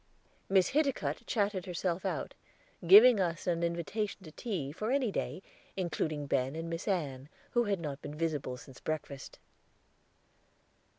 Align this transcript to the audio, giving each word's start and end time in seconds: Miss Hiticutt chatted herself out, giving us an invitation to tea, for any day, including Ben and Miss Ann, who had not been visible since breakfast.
Miss 0.49 0.69
Hiticutt 0.71 1.27
chatted 1.27 1.67
herself 1.67 2.05
out, 2.05 2.33
giving 2.87 3.19
us 3.19 3.45
an 3.45 3.61
invitation 3.61 4.23
to 4.23 4.31
tea, 4.31 4.71
for 4.71 4.89
any 4.91 5.11
day, 5.11 5.43
including 5.77 6.25
Ben 6.25 6.55
and 6.55 6.67
Miss 6.71 6.87
Ann, 6.87 7.29
who 7.51 7.65
had 7.65 7.79
not 7.79 8.01
been 8.01 8.15
visible 8.15 8.57
since 8.57 8.79
breakfast. 8.79 9.37